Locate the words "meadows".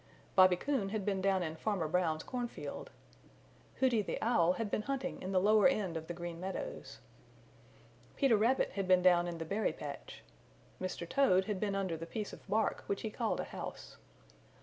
6.39-6.97